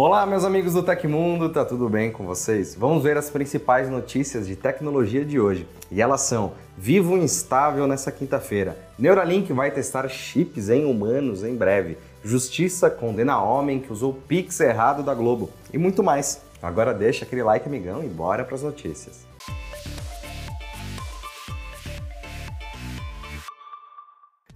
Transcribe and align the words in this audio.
Olá, 0.00 0.24
meus 0.24 0.44
amigos 0.44 0.74
do 0.74 0.82
Tecmundo, 0.84 1.48
tá 1.48 1.64
tudo 1.64 1.88
bem 1.88 2.12
com 2.12 2.24
vocês? 2.24 2.72
Vamos 2.72 3.02
ver 3.02 3.16
as 3.16 3.30
principais 3.30 3.90
notícias 3.90 4.46
de 4.46 4.54
tecnologia 4.54 5.24
de 5.24 5.40
hoje. 5.40 5.66
E 5.90 6.00
elas 6.00 6.20
são: 6.20 6.52
Vivo 6.76 7.18
instável 7.18 7.84
nessa 7.84 8.12
quinta-feira. 8.12 8.78
Neuralink 8.96 9.52
vai 9.52 9.72
testar 9.72 10.08
chips 10.08 10.68
em 10.68 10.84
humanos 10.84 11.42
em 11.42 11.56
breve. 11.56 11.98
Justiça 12.22 12.88
condena 12.88 13.42
homem 13.42 13.80
que 13.80 13.92
usou 13.92 14.14
Pix 14.14 14.60
errado 14.60 15.02
da 15.02 15.12
Globo. 15.12 15.50
E 15.72 15.78
muito 15.78 16.00
mais. 16.00 16.42
Agora 16.62 16.94
deixa 16.94 17.24
aquele 17.24 17.42
like, 17.42 17.66
amigão, 17.66 18.04
e 18.04 18.06
bora 18.06 18.44
para 18.44 18.54
as 18.54 18.62
notícias. 18.62 19.26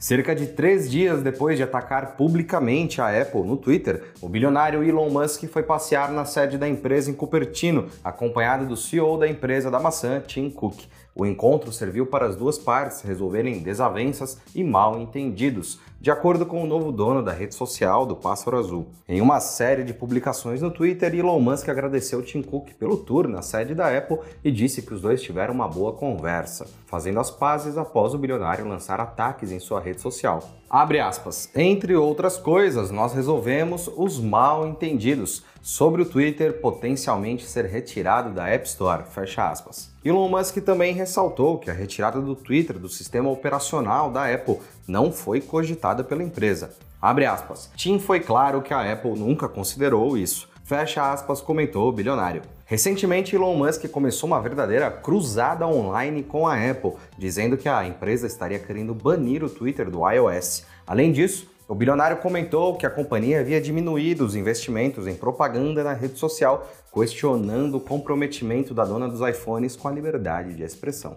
Cerca 0.03 0.35
de 0.35 0.49
três 0.49 0.91
dias 0.91 1.23
depois 1.23 1.57
de 1.57 1.63
atacar 1.63 2.17
publicamente 2.17 3.01
a 3.01 3.23
Apple 3.23 3.45
no 3.45 3.57
Twitter, 3.57 4.03
o 4.21 4.29
bilionário 4.29 4.83
Elon 4.83 5.09
Musk 5.09 5.45
foi 5.45 5.63
passear 5.63 6.11
na 6.11 6.25
sede 6.25 6.59
da 6.59 6.69
empresa 6.69 7.09
em 7.09 7.15
Cupertino, 7.15 7.87
acompanhado 8.03 8.67
do 8.67 8.77
CEO 8.77 9.17
da 9.17 9.29
empresa 9.29 9.71
da 9.71 9.79
maçã, 9.79 10.21
Tim 10.21 10.51
Cook. 10.51 10.87
O 11.15 11.25
encontro 11.25 11.71
serviu 11.71 12.05
para 12.05 12.27
as 12.27 12.35
duas 12.35 12.59
partes 12.59 13.03
resolverem 13.03 13.61
desavenças 13.61 14.41
e 14.53 14.65
mal 14.65 14.99
entendidos, 14.99 15.79
de 16.03 16.11
acordo 16.11 16.45
com 16.45 16.61
o 16.61 16.67
novo 16.67 16.91
dono 16.91 17.23
da 17.23 17.33
rede 17.33 17.55
social 17.55 18.05
do 18.05 18.17
Pássaro 18.17 18.59
Azul. 18.59 18.89
Em 19.09 19.21
uma 19.21 19.39
série 19.39 19.85
de 19.85 19.95
publicações 19.95 20.61
no 20.61 20.69
Twitter, 20.69 21.15
Elon 21.15 21.39
Musk 21.39 21.69
agradeceu 21.69 22.21
Tim 22.25 22.43
Cook 22.43 22.75
pelo 22.75 22.97
tour 22.97 23.29
na 23.29 23.41
sede 23.41 23.73
da 23.73 23.97
Apple 23.97 24.19
e 24.43 24.51
disse 24.51 24.83
que 24.83 24.93
os 24.93 25.01
dois 25.01 25.23
tiveram 25.23 25.55
uma 25.55 25.69
boa 25.69 25.93
conversa, 25.93 26.69
fazendo 26.87 27.21
as 27.21 27.31
pazes 27.31 27.79
após 27.79 28.15
o 28.15 28.19
bilionário 28.19 28.67
lançar 28.67 28.99
ataques 28.99 29.53
em 29.53 29.61
sua 29.61 29.79
rede 29.79 30.01
social. 30.01 30.43
Abre 30.69 30.99
aspas. 30.99 31.49
Entre 31.55 31.95
outras 31.95 32.37
coisas, 32.37 32.91
nós 32.91 33.13
resolvemos 33.13 33.89
os 33.97 34.19
mal 34.19 34.67
entendidos 34.67 35.45
sobre 35.63 36.03
o 36.03 36.05
Twitter 36.05 36.61
potencialmente 36.61 37.47
ser 37.47 37.67
retirado 37.67 38.31
da 38.31 38.49
App 38.49 38.67
Store. 38.67 39.05
Fecha 39.05 39.49
aspas. 39.49 39.91
Elon 40.05 40.29
Musk 40.29 40.59
também 40.59 40.93
ressaltou 40.93 41.59
que 41.59 41.71
a 41.71 41.73
retirada 41.73 42.21
do 42.21 42.35
Twitter 42.35 42.79
do 42.79 42.89
sistema 42.89 43.31
operacional 43.31 44.11
da 44.11 44.27
Apple 44.31 44.59
não 44.87 45.13
foi 45.13 45.41
cogitada 45.41 46.03
pela 46.03 46.25
empresa. 46.25 46.75
Abre 47.01 47.25
aspas. 47.25 47.71
Tim 47.77 48.01
foi 48.01 48.19
claro 48.19 48.61
que 48.61 48.75
a 48.75 48.93
Apple 48.93 49.19
nunca 49.19 49.49
considerou 49.49 50.19
isso. 50.19 50.49
Fecha 50.65 51.13
aspas, 51.13 51.41
comentou 51.41 51.89
o 51.89 51.93
bilionário. 51.93 52.43
Recentemente, 52.65 53.37
Elon 53.37 53.55
Musk 53.55 53.87
começou 53.89 54.27
uma 54.29 54.41
verdadeira 54.41 54.91
cruzada 54.91 55.67
online 55.67 56.23
com 56.23 56.47
a 56.47 56.55
Apple, 56.55 56.95
dizendo 57.19 57.57
que 57.57 57.69
a 57.69 57.87
empresa 57.87 58.27
estaria 58.27 58.59
querendo 58.59 58.95
banir 58.95 59.45
o 59.45 59.51
Twitter 59.51 59.91
do 59.91 60.09
iOS. 60.09 60.65
Além 60.87 61.13
disso, 61.13 61.52
o 61.69 61.75
bilionário 61.75 62.17
comentou 62.19 62.77
que 62.77 62.85
a 62.85 62.91
companhia 62.91 63.41
havia 63.41 63.61
diminuído 63.61 64.25
os 64.25 64.35
investimentos 64.35 65.07
em 65.07 65.15
propaganda 65.15 65.85
na 65.85 65.93
rede 65.93 66.19
social, 66.19 66.69
questionando 66.93 67.77
o 67.77 67.81
comprometimento 67.81 68.75
da 68.75 68.85
dona 68.85 69.09
dos 69.09 69.27
iPhones 69.27 69.77
com 69.77 69.89
a 69.89 69.93
liberdade 69.93 70.55
de 70.55 70.63
expressão. 70.63 71.17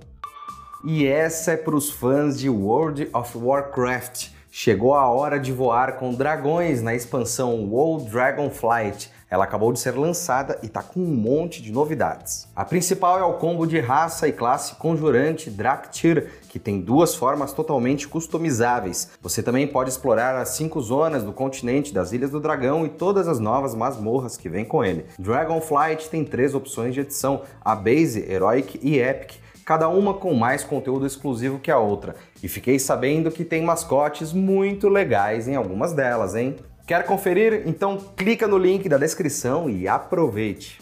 E 0.83 1.07
essa 1.07 1.53
é 1.53 1.57
para 1.57 1.75
os 1.75 1.89
fãs 1.89 2.39
de 2.39 2.47
World 2.47 3.09
of 3.11 3.37
Warcraft. 3.37 4.29
Chegou 4.51 4.93
a 4.93 5.09
hora 5.09 5.39
de 5.39 5.51
voar 5.51 5.97
com 5.97 6.13
dragões 6.13 6.81
na 6.81 6.93
expansão 6.93 7.65
WoW 7.65 8.01
Dragonflight, 8.01 9.11
ela 9.35 9.43
acabou 9.43 9.73
de 9.73 9.79
ser 9.79 9.91
lançada 9.91 10.57
e 10.63 10.69
tá 10.69 10.81
com 10.81 11.01
um 11.01 11.13
monte 11.13 11.61
de 11.61 11.69
novidades. 11.69 12.47
A 12.55 12.63
principal 12.63 13.19
é 13.19 13.23
o 13.23 13.33
combo 13.33 13.67
de 13.67 13.77
raça 13.81 14.29
e 14.29 14.31
classe 14.31 14.75
conjurante 14.75 15.49
Draktyr, 15.49 16.29
que 16.47 16.57
tem 16.57 16.79
duas 16.79 17.13
formas 17.15 17.51
totalmente 17.51 18.07
customizáveis. 18.07 19.09
Você 19.21 19.43
também 19.43 19.67
pode 19.67 19.89
explorar 19.89 20.37
as 20.37 20.49
cinco 20.49 20.81
zonas 20.81 21.21
do 21.21 21.33
continente 21.33 21.93
das 21.93 22.13
Ilhas 22.13 22.31
do 22.31 22.39
Dragão 22.39 22.85
e 22.85 22.89
todas 22.89 23.27
as 23.27 23.37
novas 23.37 23.75
masmorras 23.75 24.37
que 24.37 24.47
vêm 24.47 24.63
com 24.63 24.85
ele. 24.85 25.05
Dragonflight 25.19 26.09
tem 26.09 26.23
três 26.23 26.55
opções 26.55 26.93
de 26.93 27.01
edição: 27.01 27.41
a 27.63 27.75
Base, 27.75 28.25
Heroic 28.31 28.79
e 28.81 28.99
Epic 28.99 29.43
cada 29.65 29.89
uma 29.89 30.13
com 30.13 30.33
mais 30.33 30.63
conteúdo 30.63 31.05
exclusivo 31.05 31.59
que 31.59 31.71
a 31.71 31.79
outra. 31.79 32.15
E 32.41 32.47
fiquei 32.47 32.77
sabendo 32.79 33.31
que 33.31 33.43
tem 33.43 33.63
mascotes 33.63 34.31
muito 34.31 34.87
legais 34.87 35.47
em 35.47 35.55
algumas 35.55 35.91
delas, 35.91 36.35
hein? 36.35 36.55
Quer 36.85 37.03
conferir? 37.03 37.63
Então 37.65 37.97
clica 38.15 38.47
no 38.47 38.59
link 38.59 38.87
da 38.87 38.97
descrição 38.97 39.67
e 39.67 39.87
aproveite. 39.87 40.79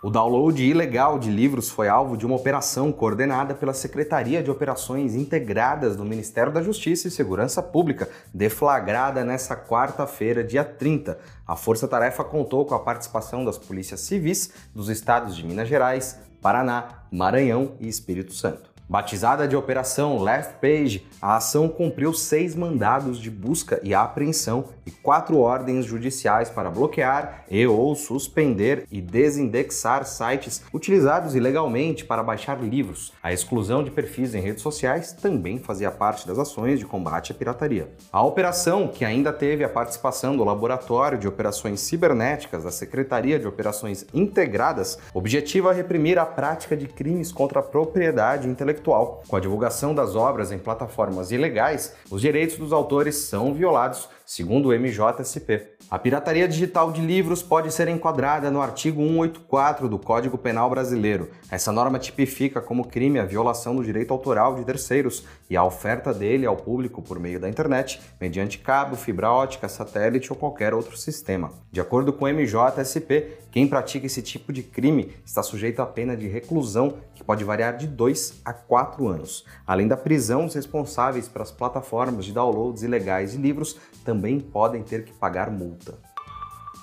O 0.00 0.08
download 0.08 0.62
ilegal 0.64 1.18
de 1.18 1.28
livros 1.30 1.68
foi 1.68 1.88
alvo 1.88 2.16
de 2.16 2.24
uma 2.24 2.36
operação 2.36 2.92
coordenada 2.92 3.52
pela 3.52 3.74
Secretaria 3.74 4.40
de 4.40 4.52
Operações 4.52 5.16
Integradas 5.16 5.96
do 5.96 6.04
Ministério 6.04 6.52
da 6.52 6.62
Justiça 6.62 7.08
e 7.08 7.10
Segurança 7.10 7.60
Pública, 7.60 8.08
deflagrada 8.32 9.24
nesta 9.24 9.56
quarta-feira, 9.56 10.44
dia 10.44 10.64
30. 10.64 11.18
A 11.44 11.56
Força 11.56 11.88
Tarefa 11.88 12.22
contou 12.22 12.64
com 12.64 12.76
a 12.76 12.80
participação 12.80 13.44
das 13.44 13.58
polícias 13.58 14.02
civis 14.02 14.52
dos 14.72 14.88
estados 14.88 15.34
de 15.34 15.44
Minas 15.44 15.68
Gerais, 15.68 16.20
Paraná, 16.40 17.02
Maranhão 17.10 17.72
e 17.80 17.88
Espírito 17.88 18.32
Santo. 18.32 18.75
Batizada 18.88 19.48
de 19.48 19.56
Operação 19.56 20.22
Left 20.22 20.60
Page, 20.60 21.04
a 21.20 21.34
ação 21.34 21.68
cumpriu 21.68 22.14
seis 22.14 22.54
mandados 22.54 23.18
de 23.18 23.28
busca 23.28 23.80
e 23.82 23.92
apreensão 23.92 24.66
e 24.86 24.92
quatro 24.92 25.40
ordens 25.40 25.84
judiciais 25.84 26.48
para 26.48 26.70
bloquear 26.70 27.44
e 27.50 27.66
ou 27.66 27.96
suspender 27.96 28.86
e 28.88 29.00
desindexar 29.00 30.04
sites 30.06 30.62
utilizados 30.72 31.34
ilegalmente 31.34 32.04
para 32.04 32.22
baixar 32.22 32.62
livros. 32.62 33.12
A 33.20 33.32
exclusão 33.32 33.82
de 33.82 33.90
perfis 33.90 34.36
em 34.36 34.40
redes 34.40 34.62
sociais 34.62 35.12
também 35.12 35.58
fazia 35.58 35.90
parte 35.90 36.24
das 36.24 36.38
ações 36.38 36.78
de 36.78 36.86
combate 36.86 37.32
à 37.32 37.34
pirataria. 37.34 37.90
A 38.12 38.22
operação, 38.22 38.86
que 38.86 39.04
ainda 39.04 39.32
teve 39.32 39.64
a 39.64 39.68
participação 39.68 40.36
do 40.36 40.44
Laboratório 40.44 41.18
de 41.18 41.26
Operações 41.26 41.80
Cibernéticas 41.80 42.62
da 42.62 42.70
Secretaria 42.70 43.36
de 43.36 43.48
Operações 43.48 44.06
Integradas, 44.14 44.96
objetiva 45.12 45.72
reprimir 45.72 46.20
a 46.20 46.24
prática 46.24 46.76
de 46.76 46.86
crimes 46.86 47.32
contra 47.32 47.58
a 47.58 47.64
propriedade 47.64 48.46
intelectual 48.46 48.75
intelectual. 48.76 49.22
Com 49.26 49.36
a 49.36 49.40
divulgação 49.40 49.94
das 49.94 50.14
obras 50.14 50.52
em 50.52 50.58
plataformas 50.58 51.30
ilegais, 51.32 51.94
os 52.10 52.20
direitos 52.20 52.56
dos 52.58 52.72
autores 52.72 53.16
são 53.16 53.54
violados, 53.54 54.08
segundo 54.24 54.68
o 54.68 54.78
MJSP. 54.78 55.76
A 55.90 55.98
pirataria 55.98 56.48
digital 56.48 56.90
de 56.90 57.00
livros 57.00 57.42
pode 57.42 57.72
ser 57.72 57.88
enquadrada 57.88 58.50
no 58.50 58.60
artigo 58.60 59.00
184 59.00 59.88
do 59.88 59.98
Código 59.98 60.36
Penal 60.36 60.68
Brasileiro. 60.68 61.30
Essa 61.50 61.72
norma 61.72 61.98
tipifica 61.98 62.60
como 62.60 62.86
crime 62.86 63.20
a 63.20 63.24
violação 63.24 63.74
do 63.74 63.84
direito 63.84 64.12
autoral 64.12 64.56
de 64.56 64.64
terceiros 64.64 65.24
e 65.48 65.56
a 65.56 65.64
oferta 65.64 66.12
dele 66.12 66.44
ao 66.44 66.56
público 66.56 67.00
por 67.00 67.20
meio 67.20 67.38
da 67.38 67.48
internet, 67.48 68.00
mediante 68.20 68.58
cabo, 68.58 68.96
fibra 68.96 69.30
ótica, 69.30 69.68
satélite 69.68 70.32
ou 70.32 70.38
qualquer 70.38 70.74
outro 70.74 70.96
sistema. 70.96 71.52
De 71.70 71.80
acordo 71.80 72.12
com 72.12 72.24
o 72.24 72.28
MJSP, 72.28 73.45
quem 73.56 73.66
pratica 73.66 74.04
esse 74.04 74.20
tipo 74.20 74.52
de 74.52 74.62
crime 74.62 75.14
está 75.24 75.42
sujeito 75.42 75.80
à 75.80 75.86
pena 75.86 76.14
de 76.14 76.28
reclusão, 76.28 76.98
que 77.14 77.24
pode 77.24 77.42
variar 77.42 77.74
de 77.78 77.86
2 77.86 78.42
a 78.44 78.52
4 78.52 79.08
anos, 79.08 79.46
além 79.66 79.88
da 79.88 79.96
prisão 79.96 80.44
dos 80.44 80.54
responsáveis 80.54 81.26
pelas 81.26 81.50
plataformas 81.50 82.26
de 82.26 82.34
downloads 82.34 82.82
ilegais 82.82 83.32
de 83.32 83.38
livros 83.38 83.78
também 84.04 84.38
podem 84.38 84.82
ter 84.82 85.06
que 85.06 85.12
pagar 85.14 85.50
multa. 85.50 85.94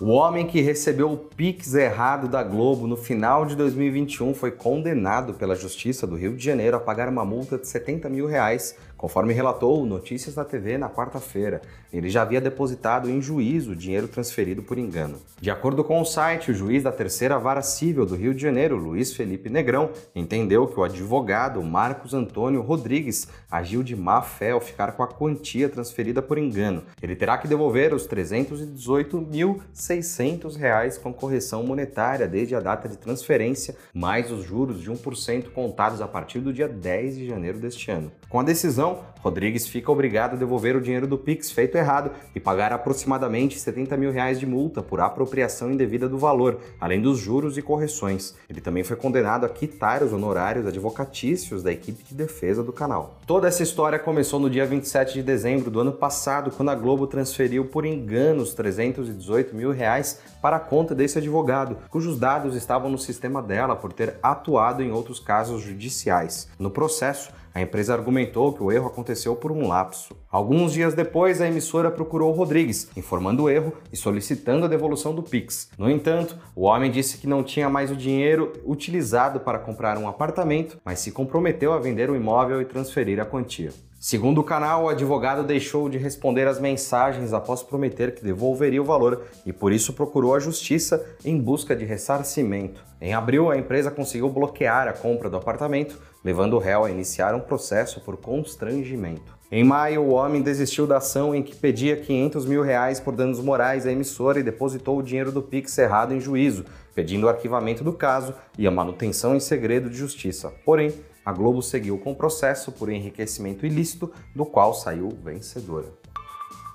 O 0.01 0.07
homem 0.07 0.47
que 0.47 0.61
recebeu 0.61 1.11
o 1.11 1.17
Pix 1.17 1.75
errado 1.75 2.27
da 2.27 2.41
Globo 2.41 2.87
no 2.87 2.97
final 2.97 3.45
de 3.45 3.55
2021 3.55 4.33
foi 4.33 4.49
condenado 4.49 5.35
pela 5.35 5.55
Justiça 5.55 6.07
do 6.07 6.15
Rio 6.15 6.35
de 6.35 6.43
Janeiro 6.43 6.75
a 6.75 6.79
pagar 6.79 7.07
uma 7.07 7.23
multa 7.23 7.59
de 7.59 7.67
70 7.67 8.09
mil 8.09 8.25
reais 8.25 8.75
Conforme 9.03 9.33
relatou 9.33 9.85
Notícias 9.85 10.33
da 10.33 10.45
TV 10.45 10.77
na 10.77 10.89
quarta-feira, 10.89 11.61
ele 11.91 12.07
já 12.07 12.21
havia 12.21 12.39
depositado 12.39 13.09
em 13.09 13.21
juízo 13.21 13.73
o 13.73 13.75
dinheiro 13.75 14.07
transferido 14.07 14.63
por 14.63 14.77
engano. 14.77 15.17
De 15.41 15.51
acordo 15.51 15.83
com 15.83 15.99
o 15.99 16.05
site, 16.05 16.51
o 16.51 16.53
juiz 16.53 16.83
da 16.83 16.91
terceira 16.91 17.37
vara 17.37 17.61
civil 17.61 18.05
do 18.05 18.15
Rio 18.15 18.33
de 18.33 18.41
Janeiro, 18.41 18.77
Luiz 18.77 19.13
Felipe 19.13 19.49
Negrão, 19.49 19.89
entendeu 20.15 20.65
que 20.67 20.79
o 20.79 20.85
advogado 20.85 21.61
Marcos 21.61 22.13
Antônio 22.13 22.61
Rodrigues 22.61 23.27
agiu 23.51 23.83
de 23.83 23.93
má 23.93 24.21
fé 24.21 24.51
ao 24.51 24.61
ficar 24.61 24.93
com 24.93 25.03
a 25.03 25.07
quantia 25.09 25.67
transferida 25.67 26.21
por 26.21 26.37
engano. 26.37 26.83
Ele 27.01 27.17
terá 27.17 27.37
que 27.37 27.45
devolver 27.45 27.93
os 27.93 28.05
R$ 28.05 28.23
318.600 28.23 31.01
com 31.01 31.11
correção 31.11 31.61
monetária 31.61 32.25
desde 32.25 32.55
a 32.55 32.61
data 32.61 32.87
de 32.87 32.97
transferência, 32.97 33.75
mais 33.93 34.31
os 34.31 34.45
juros 34.45 34.81
de 34.81 34.89
1% 34.89 35.49
contados 35.49 35.99
a 35.99 36.07
partir 36.07 36.39
do 36.39 36.53
dia 36.53 36.69
10 36.69 37.17
de 37.17 37.27
janeiro 37.27 37.59
deste 37.59 37.91
ano. 37.91 38.09
Com 38.29 38.39
a 38.39 38.43
decisão, 38.43 38.92
Rodrigues 39.23 39.67
fica 39.67 39.89
obrigado 39.89 40.33
a 40.33 40.37
devolver 40.37 40.75
o 40.75 40.81
dinheiro 40.81 41.07
do 41.07 41.17
Pix 41.17 41.49
feito 41.49 41.77
errado 41.77 42.11
e 42.35 42.39
pagar 42.39 42.73
aproximadamente 42.73 43.57
70 43.57 43.95
mil 43.95 44.11
reais 44.11 44.37
de 44.37 44.45
multa 44.45 44.81
por 44.81 44.99
apropriação 44.99 45.71
indevida 45.71 46.09
do 46.09 46.17
valor, 46.17 46.59
além 46.79 47.01
dos 47.01 47.19
juros 47.19 47.57
e 47.57 47.61
correções. 47.61 48.35
Ele 48.49 48.59
também 48.59 48.83
foi 48.83 48.97
condenado 48.97 49.45
a 49.45 49.49
quitar 49.49 50.03
os 50.03 50.11
honorários 50.11 50.67
advocatícios 50.67 51.63
da 51.63 51.71
equipe 51.71 52.03
de 52.03 52.13
defesa 52.13 52.61
do 52.61 52.73
canal. 52.73 53.17
Toda 53.25 53.47
essa 53.47 53.63
história 53.63 53.97
começou 53.97 54.39
no 54.39 54.49
dia 54.49 54.65
27 54.65 55.13
de 55.13 55.23
dezembro 55.23 55.71
do 55.71 55.79
ano 55.79 55.93
passado, 55.93 56.51
quando 56.51 56.69
a 56.69 56.75
Globo 56.75 57.07
transferiu 57.07 57.65
por 57.65 57.85
engano 57.85 58.43
os 58.43 58.53
318 58.53 59.55
mil 59.55 59.71
reais 59.71 60.19
para 60.41 60.57
a 60.57 60.59
conta 60.59 60.93
desse 60.93 61.17
advogado, 61.17 61.77
cujos 61.89 62.19
dados 62.19 62.55
estavam 62.55 62.89
no 62.89 62.97
sistema 62.97 63.41
dela 63.41 63.75
por 63.75 63.93
ter 63.93 64.15
atuado 64.21 64.83
em 64.83 64.91
outros 64.91 65.19
casos 65.19 65.61
judiciais. 65.61 66.49
No 66.59 66.69
processo, 66.69 67.31
A 67.55 67.61
empresa 67.61 67.93
argumentou 67.93 68.51
que 68.51 68.63
o 68.63 68.71
erro 68.71 68.87
aconteceu 68.87 69.35
por 69.35 69.51
um 69.51 69.67
lapso. 69.67 70.15
Alguns 70.31 70.73
dias 70.73 70.95
depois, 70.95 71.39
a 71.39 71.47
emissora 71.47 71.91
procurou 71.91 72.31
Rodrigues, 72.31 72.89
informando 72.97 73.43
o 73.43 73.49
erro 73.49 73.73
e 73.91 73.95
solicitando 73.95 74.65
a 74.65 74.67
devolução 74.67 75.13
do 75.13 75.21
Pix. 75.21 75.69
No 75.77 75.87
entanto, 75.87 76.35
o 76.55 76.63
homem 76.63 76.89
disse 76.89 77.19
que 77.19 77.27
não 77.27 77.43
tinha 77.43 77.69
mais 77.69 77.91
o 77.91 77.95
dinheiro 77.95 78.53
utilizado 78.65 79.39
para 79.39 79.59
comprar 79.59 79.99
um 79.99 80.07
apartamento, 80.07 80.79
mas 80.83 80.99
se 80.99 81.11
comprometeu 81.11 81.73
a 81.73 81.79
vender 81.79 82.09
o 82.09 82.15
imóvel 82.15 82.59
e 82.59 82.65
transferir 82.65 83.19
a 83.19 83.25
quantia. 83.25 83.71
Segundo 84.05 84.41
o 84.41 84.43
canal, 84.43 84.83
o 84.83 84.89
advogado 84.89 85.45
deixou 85.45 85.87
de 85.87 85.97
responder 85.97 86.45
às 86.45 86.59
mensagens 86.59 87.31
após 87.31 87.63
prometer 87.63 88.13
que 88.13 88.21
devolveria 88.21 88.81
o 88.81 88.85
valor 88.85 89.23
e 89.45 89.53
por 89.53 89.71
isso 89.71 89.93
procurou 89.93 90.35
a 90.35 90.41
justiça 90.41 91.01
em 91.23 91.39
busca 91.39 91.73
de 91.73 91.85
ressarcimento. 91.85 92.83
Em 92.99 93.13
abril, 93.13 93.49
a 93.49 93.57
empresa 93.57 93.89
conseguiu 93.89 94.27
bloquear 94.27 94.89
a 94.89 94.91
compra 94.93 95.29
do 95.29 95.37
apartamento, 95.37 95.97
levando 96.21 96.55
o 96.55 96.59
réu 96.59 96.83
a 96.83 96.91
iniciar 96.91 97.33
um 97.33 97.39
processo 97.39 98.01
por 98.01 98.17
constrangimento. 98.17 99.37
Em 99.49 99.63
maio, 99.63 100.01
o 100.01 100.11
homem 100.11 100.41
desistiu 100.41 100.85
da 100.85 100.97
ação 100.97 101.33
em 101.33 101.41
que 101.41 101.55
pedia 101.55 101.95
500 101.95 102.45
mil 102.45 102.61
reais 102.61 102.99
por 102.99 103.15
danos 103.15 103.39
morais 103.39 103.85
à 103.85 103.91
emissora 103.93 104.37
e 104.37 104.43
depositou 104.43 104.97
o 104.97 105.03
dinheiro 105.03 105.31
do 105.31 105.41
Pix 105.41 105.77
errado 105.77 106.13
em 106.13 106.19
juízo, 106.19 106.65
pedindo 106.93 107.25
o 107.25 107.29
arquivamento 107.29 107.85
do 107.85 107.93
caso 107.93 108.33
e 108.57 108.67
a 108.67 108.71
manutenção 108.71 109.33
em 109.33 109.39
segredo 109.39 109.89
de 109.89 109.95
justiça. 109.95 110.51
Porém, 110.65 110.93
a 111.25 111.31
Globo 111.31 111.61
seguiu 111.61 111.97
com 111.97 112.11
o 112.11 112.15
processo 112.15 112.71
por 112.71 112.89
enriquecimento 112.89 113.65
ilícito, 113.65 114.11
do 114.35 114.45
qual 114.45 114.73
saiu 114.73 115.09
vencedora. 115.23 116.03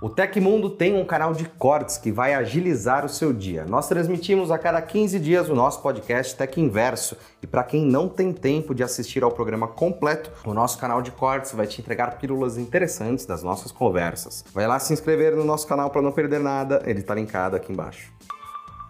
O 0.00 0.08
Tecmundo 0.08 0.70
tem 0.70 0.94
um 0.94 1.04
canal 1.04 1.32
de 1.32 1.44
cortes 1.44 1.98
que 1.98 2.12
vai 2.12 2.32
agilizar 2.32 3.04
o 3.04 3.08
seu 3.08 3.32
dia. 3.32 3.64
Nós 3.64 3.88
transmitimos 3.88 4.48
a 4.48 4.56
cada 4.56 4.80
15 4.80 5.18
dias 5.18 5.48
o 5.48 5.56
nosso 5.56 5.82
podcast 5.82 6.36
Tec 6.36 6.56
Inverso. 6.56 7.16
E 7.42 7.48
para 7.48 7.64
quem 7.64 7.84
não 7.84 8.08
tem 8.08 8.32
tempo 8.32 8.76
de 8.76 8.84
assistir 8.84 9.24
ao 9.24 9.32
programa 9.32 9.66
completo, 9.66 10.30
o 10.46 10.54
nosso 10.54 10.78
canal 10.78 11.02
de 11.02 11.10
cortes 11.10 11.50
vai 11.50 11.66
te 11.66 11.80
entregar 11.80 12.16
pílulas 12.16 12.56
interessantes 12.56 13.26
das 13.26 13.42
nossas 13.42 13.72
conversas. 13.72 14.44
Vai 14.54 14.68
lá 14.68 14.78
se 14.78 14.92
inscrever 14.92 15.34
no 15.34 15.44
nosso 15.44 15.66
canal 15.66 15.90
para 15.90 16.00
não 16.00 16.12
perder 16.12 16.38
nada, 16.38 16.80
ele 16.86 17.00
está 17.00 17.12
linkado 17.12 17.56
aqui 17.56 17.72
embaixo. 17.72 18.12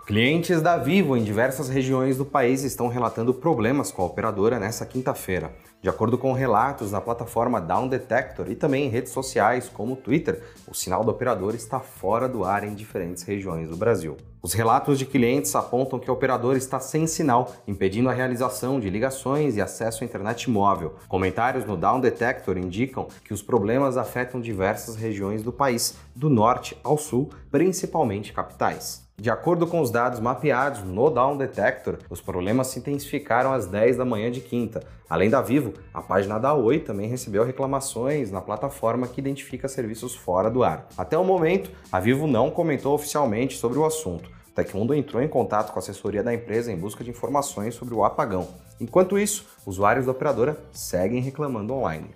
Clientes 0.07 0.61
da 0.61 0.77
Vivo 0.77 1.17
em 1.17 1.25
diversas 1.25 1.71
regiões 1.71 2.19
do 2.19 2.27
país 2.27 2.65
estão 2.65 2.87
relatando 2.87 3.33
problemas 3.33 3.91
com 3.91 4.03
a 4.03 4.07
operadora 4.07 4.59
nessa 4.59 4.85
quinta-feira. 4.85 5.55
De 5.81 5.89
acordo 5.89 6.19
com 6.19 6.33
relatos 6.33 6.91
na 6.91 7.01
plataforma 7.01 7.61
Down 7.61 7.87
Detector 7.87 8.51
e 8.51 8.57
também 8.57 8.87
em 8.87 8.89
redes 8.89 9.13
sociais 9.13 9.69
como 9.69 9.93
o 9.93 9.97
Twitter, 9.97 10.43
o 10.67 10.75
sinal 10.75 11.05
do 11.05 11.13
operador 11.13 11.55
está 11.55 11.79
fora 11.79 12.29
do 12.29 12.45
ar 12.45 12.65
em 12.65 12.75
diferentes 12.75 13.23
regiões 13.23 13.71
do 13.71 13.77
Brasil. 13.77 14.17
Os 14.43 14.53
relatos 14.53 14.99
de 14.99 15.07
clientes 15.07 15.55
apontam 15.55 16.01
que 16.01 16.11
o 16.11 16.15
operador 16.15 16.57
está 16.57 16.81
sem 16.81 17.07
sinal, 17.07 17.53
impedindo 17.67 18.09
a 18.09 18.13
realização 18.13 18.81
de 18.81 18.91
ligações 18.91 19.57
e 19.57 19.61
acesso 19.61 20.03
à 20.03 20.07
internet 20.07 20.51
móvel. 20.51 20.97
Comentários 21.09 21.65
no 21.65 21.77
Down 21.77 22.01
Detector 22.01 22.59
indicam 22.59 23.07
que 23.25 23.33
os 23.33 23.41
problemas 23.41 23.97
afetam 23.97 24.41
diversas 24.41 24.97
regiões 24.97 25.45
do 25.45 25.53
país, 25.53 25.97
do 26.15 26.29
norte 26.29 26.77
ao 26.83 26.99
sul, 26.99 27.31
principalmente 27.53 28.33
capitais. 28.33 29.08
De 29.21 29.31
acordo 29.31 29.67
com 29.67 29.81
os 29.81 29.91
dados 29.91 30.21
mapeados 30.21 30.85
no 30.85 31.11
Down 31.11 31.37
Detector, 31.37 31.99
os 32.09 32.21
problemas 32.21 32.69
se 32.69 32.79
intensificaram 32.79 33.53
às 33.53 33.67
10 33.67 33.97
da 33.97 34.05
manhã 34.05 34.31
de 34.31 34.41
quinta. 34.41 34.81
Além 35.11 35.29
da 35.29 35.43
Vivo, 35.43 35.75
a 35.93 36.01
página 36.01 36.39
da 36.39 36.55
Oi 36.55 36.79
também 36.79 37.09
recebeu 37.09 37.43
reclamações 37.43 38.31
na 38.31 38.41
plataforma 38.41 39.09
que 39.09 39.21
identifica 39.21 39.67
serviços 39.67 40.15
fora 40.15 40.49
do 40.49 40.63
ar. 40.63 40.87
Até 40.97 41.19
o 41.19 41.25
momento, 41.25 41.69
a 41.91 41.99
Vivo 41.99 42.29
não 42.29 42.49
comentou 42.49 42.95
oficialmente 42.95 43.57
sobre 43.57 43.77
o 43.77 43.85
assunto. 43.85 44.31
Tecmundo 44.55 44.95
entrou 44.95 45.21
em 45.21 45.27
contato 45.27 45.73
com 45.73 45.81
a 45.81 45.83
assessoria 45.83 46.23
da 46.23 46.33
empresa 46.33 46.71
em 46.71 46.77
busca 46.77 47.03
de 47.03 47.11
informações 47.11 47.75
sobre 47.75 47.95
o 47.95 48.05
apagão. 48.05 48.47
Enquanto 48.81 49.19
isso, 49.19 49.47
usuários 49.67 50.07
da 50.07 50.13
operadora 50.13 50.57
seguem 50.71 51.21
reclamando 51.21 51.75
online. 51.75 52.09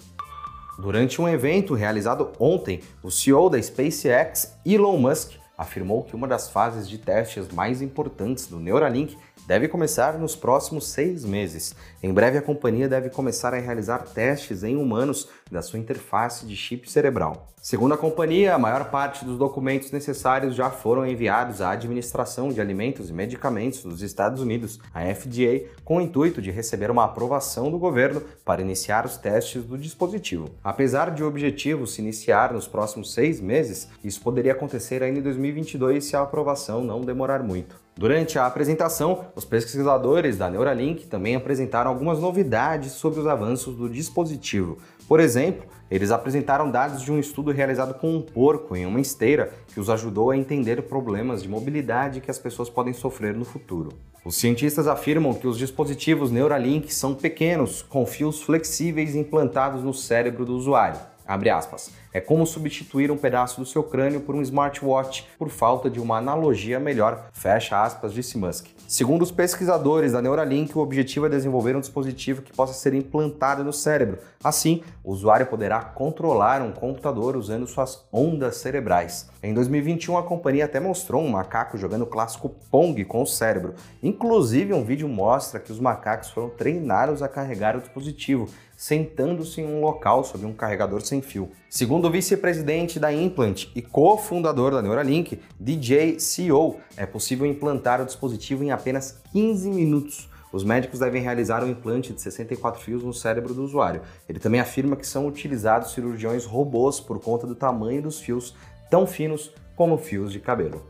Durante 0.79 1.21
um 1.21 1.29
evento 1.29 1.75
realizado 1.75 2.31
ontem, 2.39 2.81
o 3.03 3.11
CEO 3.11 3.51
da 3.51 3.61
SpaceX, 3.61 4.57
Elon 4.65 4.99
Musk, 4.99 5.42
afirmou 5.57 6.03
que 6.03 6.17
uma 6.17 6.27
das 6.27 6.51
fases 6.51 6.89
de 6.89 6.99
testes 6.99 7.49
mais 7.49 7.83
importantes 7.83 8.47
do 8.47 8.59
Neuralink 8.59 9.17
deve 9.47 9.69
começar 9.69 10.19
nos 10.19 10.37
próximos 10.37 10.89
seis 10.89 11.25
meses. 11.25 11.75
Em 12.03 12.13
breve, 12.13 12.39
a 12.39 12.43
companhia 12.43 12.89
deve 12.89 13.11
começar 13.11 13.55
a 13.55 13.59
realizar 13.59 14.01
testes 14.01 14.63
em 14.63 14.77
humanos 14.77 15.29
da 15.51 15.63
sua 15.63 15.79
interface 15.79 16.47
de 16.47 16.57
chip 16.57 16.91
cerebral. 16.91 17.49
Segundo 17.63 17.95
a 17.95 17.97
companhia, 17.97 18.57
a 18.57 18.59
maior 18.59 18.91
parte 18.91 19.25
dos 19.25 19.39
documentos 19.39 19.93
necessários 19.93 20.57
já 20.57 20.69
foram 20.69 21.07
enviados 21.07 21.61
à 21.61 21.71
Administração 21.71 22.49
de 22.49 22.61
Alimentos 22.61 23.09
e 23.09 23.13
Medicamentos 23.13 23.85
dos 23.85 24.03
Estados 24.03 24.43
Unidos, 24.43 24.81
a 24.93 25.03
FDA, 25.15 25.69
com 25.85 25.99
o 25.99 26.01
intuito 26.01 26.43
de 26.43 26.51
receber 26.51 26.91
uma 26.91 27.05
aprovação 27.05 27.71
do 27.71 27.79
governo 27.79 28.21
para 28.45 28.61
iniciar 28.61 29.07
os 29.07 29.17
testes 29.17 29.63
do 29.63 29.79
dispositivo. 29.79 30.51
Apesar 30.65 31.13
de 31.13 31.23
o 31.23 31.29
objetivo 31.29 31.87
se 31.87 32.01
iniciar 32.01 32.53
nos 32.53 32.67
próximos 32.67 33.15
seis 33.15 33.41
meses, 33.41 33.89
isso 34.03 34.21
poderia 34.21 34.53
acontecer 34.53 35.01
ainda 35.01 35.21
em 35.21 35.23
2022 35.23 36.05
se 36.05 36.17
a 36.17 36.23
aprovação 36.23 36.83
não 36.83 37.03
demorar 37.03 37.45
muito. 37.45 37.81
Durante 37.95 38.39
a 38.39 38.47
apresentação, 38.47 39.27
os 39.37 39.45
pesquisadores 39.45 40.39
da 40.39 40.49
Neuralink 40.49 41.07
também 41.07 41.37
apresentaram 41.37 41.91
algumas 41.91 42.19
novidades 42.19 42.93
sobre 42.93 43.21
os 43.21 43.27
avanços 43.27 43.77
do 43.77 43.89
dispositivo. 43.89 44.79
Por 45.07 45.21
exemplo, 45.21 45.67
eles 45.91 46.11
apresentaram 46.11 46.71
dados 46.71 47.03
de 47.03 47.13
um 47.13 47.19
estudo 47.19 47.51
realizado 47.51 47.93
com 47.93 48.17
um 48.17 48.23
porco 48.23 48.75
em 48.75 48.87
uma 48.87 49.01
esteira 49.01 49.53
que 49.75 49.79
os 49.79 49.91
ajudou 49.91 50.31
a 50.31 50.37
entender 50.37 50.83
problemas 50.85 51.43
de 51.43 51.51
mobilidade 51.51 52.23
que 52.23 52.31
as 52.31 52.39
pessoas 52.39 52.71
podem 52.71 52.95
sofrer 52.95 53.35
no 53.35 53.45
futuro. 53.45 53.91
Os 54.25 54.37
cientistas 54.37 54.89
afirmam 54.89 55.35
que 55.35 55.47
os 55.47 55.59
dispositivos 55.59 56.31
Neuralink 56.31 56.93
são 56.95 57.15
pequenos, 57.15 57.83
com 57.83 58.07
fios 58.07 58.41
flexíveis 58.41 59.15
implantados 59.15 59.83
no 59.83 59.93
cérebro 59.93 60.47
do 60.47 60.55
usuário. 60.55 60.99
Abre 61.27 61.51
aspas. 61.51 61.91
É 62.15 62.21
como 62.21 62.47
substituir 62.47 63.11
um 63.11 63.17
pedaço 63.17 63.59
do 63.59 63.67
seu 63.67 63.83
crânio 63.83 64.21
por 64.21 64.35
um 64.35 64.43
smartwatch 64.43 65.27
por 65.39 65.49
falta 65.49 65.89
de 65.89 65.99
uma 65.99 66.19
analogia 66.19 66.79
melhor, 66.79 67.31
fecha 67.33 67.83
aspas, 67.83 68.13
disse 68.13 68.37
Musk. 68.37 68.67
Segundo 68.87 69.23
os 69.23 69.31
pesquisadores 69.31 70.13
da 70.13 70.21
Neuralink, 70.21 70.77
o 70.77 70.83
objetivo 70.83 71.25
é 71.25 71.31
desenvolver 71.31 71.75
um 71.75 71.81
dispositivo 71.81 72.43
que 72.43 72.53
possa 72.53 72.75
ser 72.75 72.93
implantado 72.93 73.65
no 73.65 73.73
cérebro. 73.73 74.19
Assim, 74.45 74.83
o 75.03 75.11
usuário 75.11 75.47
poderá 75.47 75.81
controlar 75.81 76.61
um 76.61 76.73
computador 76.73 77.35
usando 77.35 77.67
suas 77.67 78.05
ondas 78.13 78.57
cerebrais. 78.57 79.31
Em 79.43 79.55
2021, 79.55 80.19
a 80.19 80.23
companhia 80.23 80.67
até 80.67 80.79
mostrou 80.79 81.23
um 81.23 81.31
macaco 81.31 81.79
jogando 81.79 82.03
o 82.03 82.07
clássico 82.07 82.51
Pong 82.71 83.03
com 83.07 83.23
o 83.23 83.27
cérebro. 83.27 83.75
Inclusive, 84.03 84.75
um 84.75 84.85
vídeo 84.85 85.09
mostra 85.09 85.59
que 85.59 85.73
os 85.73 85.81
macacos 85.81 86.29
foram 86.29 86.51
treinados 86.51 87.23
a 87.23 87.29
carregar 87.29 87.77
o 87.77 87.81
dispositivo, 87.81 88.49
sentando-se 88.77 89.61
em 89.61 89.65
um 89.65 89.81
local 89.81 90.25
sobre 90.25 90.47
um 90.47 90.53
carregador 90.53 91.01
sem 91.01 91.23
fio. 91.23 91.51
Segundo 91.71 92.02
o 92.09 92.11
vice-presidente 92.11 92.99
da 92.99 93.13
Implant 93.13 93.67
e 93.75 93.83
cofundador 93.83 94.73
da 94.73 94.83
Neuralink, 94.83 95.41
DJ 95.59 96.19
CEO, 96.19 96.81
é 96.97 97.07
possível 97.07 97.47
implantar 97.47 98.01
o 98.01 98.05
dispositivo 98.05 98.65
em 98.65 98.71
apenas 98.71 99.21
15 99.33 99.71
minutos. 99.71 100.29
os 100.53 100.65
médicos 100.65 100.99
devem 100.99 101.23
realizar 101.23 101.65
um 101.65 101.69
implante 101.69 102.13
de 102.13 102.21
64 102.21 102.83
fios 102.83 103.03
no 103.03 103.15
cérebro 103.15 103.55
do 103.55 103.63
usuário. 103.63 104.03
Ele 104.29 104.39
também 104.39 104.61
afirma 104.61 104.97
que 104.97 105.07
são 105.07 105.27
utilizados 105.27 105.93
cirurgiões 105.93 106.45
robôs 106.45 107.01
por 107.01 107.19
conta 107.21 107.47
do 107.47 107.55
tamanho 107.55 108.03
dos 108.03 108.21
fios, 108.21 108.55
tão 108.91 109.07
finos 109.07 109.51
como 109.75 109.97
fios 109.97 110.33
de 110.33 110.41
cabelo. 110.41 110.85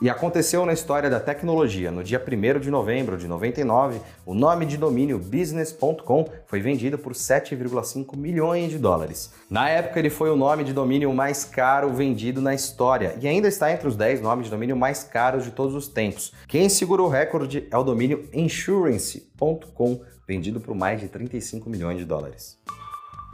E 0.00 0.08
aconteceu 0.08 0.64
na 0.64 0.72
história 0.72 1.10
da 1.10 1.18
tecnologia. 1.18 1.90
No 1.90 2.04
dia 2.04 2.24
1 2.24 2.60
de 2.60 2.70
novembro 2.70 3.18
de 3.18 3.26
99, 3.26 4.00
o 4.24 4.32
nome 4.32 4.64
de 4.64 4.76
domínio 4.76 5.18
business.com 5.18 6.24
foi 6.46 6.60
vendido 6.60 6.96
por 6.96 7.14
7,5 7.14 8.16
milhões 8.16 8.70
de 8.70 8.78
dólares. 8.78 9.32
Na 9.50 9.68
época, 9.68 9.98
ele 9.98 10.08
foi 10.08 10.30
o 10.30 10.36
nome 10.36 10.62
de 10.62 10.72
domínio 10.72 11.12
mais 11.12 11.44
caro 11.44 11.92
vendido 11.92 12.40
na 12.40 12.54
história 12.54 13.16
e 13.20 13.26
ainda 13.26 13.48
está 13.48 13.72
entre 13.72 13.88
os 13.88 13.96
10 13.96 14.20
nomes 14.20 14.44
de 14.44 14.52
domínio 14.52 14.76
mais 14.76 15.02
caros 15.02 15.42
de 15.42 15.50
todos 15.50 15.74
os 15.74 15.88
tempos. 15.88 16.32
Quem 16.46 16.68
segurou 16.68 17.08
o 17.08 17.10
recorde 17.10 17.66
é 17.68 17.76
o 17.76 17.82
domínio 17.82 18.28
insurance.com, 18.32 20.00
vendido 20.28 20.60
por 20.60 20.76
mais 20.76 21.00
de 21.00 21.08
35 21.08 21.68
milhões 21.68 21.98
de 21.98 22.04
dólares. 22.04 22.56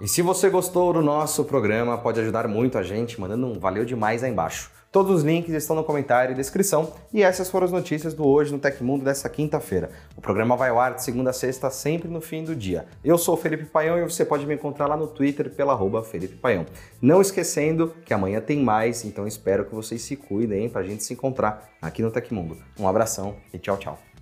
E 0.01 0.09
se 0.09 0.23
você 0.23 0.49
gostou 0.49 0.95
do 0.95 1.03
nosso 1.03 1.45
programa, 1.45 1.99
pode 1.99 2.21
ajudar 2.21 2.49
muito 2.49 2.79
a 2.79 2.83
gente 2.83 3.21
mandando 3.21 3.47
um 3.47 3.59
valeu 3.61 3.85
demais 3.85 4.25
aí 4.25 4.31
embaixo. 4.31 4.74
Todos 4.95 5.11
os 5.11 5.25
links 5.25 5.53
estão 5.53 5.75
no 5.75 5.83
comentário 5.83 6.31
e 6.31 6.37
descrição. 6.37 6.93
E 7.13 7.21
essas 7.21 7.51
foram 7.51 7.65
as 7.65 7.73
notícias 7.73 8.15
do 8.15 8.25
Hoje 8.25 8.53
no 8.53 8.61
Tecmundo 8.61 9.05
dessa 9.05 9.29
quinta-feira. 9.29 9.91
O 10.17 10.21
programa 10.21 10.57
vai 10.57 10.71
ao 10.71 10.79
ar 10.79 10.95
de 10.95 11.03
segunda 11.03 11.31
a 11.31 11.33
sexta, 11.33 11.69
sempre 11.69 12.09
no 12.09 12.21
fim 12.21 12.45
do 12.45 12.55
dia. 12.55 12.87
Eu 13.05 13.19
sou 13.19 13.35
o 13.35 13.37
Felipe 13.37 13.65
Paião 13.65 13.99
e 13.99 14.05
você 14.05 14.25
pode 14.25 14.47
me 14.47 14.55
encontrar 14.55 14.87
lá 14.87 14.97
no 14.97 15.09
Twitter 15.09 15.51
pela 15.51 15.73
arroba 15.73 16.05
Felipe 16.05 16.37
Paião. 16.37 16.65
Não 17.03 17.21
esquecendo 17.21 17.93
que 18.05 18.15
amanhã 18.15 18.41
tem 18.41 18.63
mais, 18.63 19.05
então 19.05 19.27
espero 19.27 19.65
que 19.65 19.75
vocês 19.75 20.01
se 20.01 20.15
cuidem 20.15 20.69
para 20.69 20.83
a 20.83 20.85
gente 20.85 21.03
se 21.03 21.13
encontrar 21.13 21.71
aqui 21.83 22.01
no 22.01 22.13
Tecmundo. 22.13 22.57
Um 22.79 22.87
abração 22.87 23.35
e 23.53 23.59
tchau, 23.59 23.77
tchau. 23.77 24.14